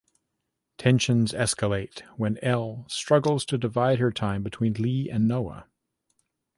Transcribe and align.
Tensions 0.79 1.31
escalate 1.31 1.99
when 2.17 2.39
Elle 2.41 2.87
struggles 2.89 3.45
to 3.45 3.55
divide 3.59 3.99
her 3.99 4.11
time 4.11 4.41
between 4.41 4.73
Lee 4.73 5.11
and 5.11 5.27
Noah. 5.27 5.67